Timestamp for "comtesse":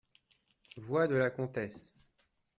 1.29-1.93